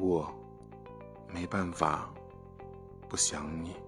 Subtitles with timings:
[0.00, 0.32] 我
[1.32, 2.08] 没办法
[3.08, 3.87] 不想你。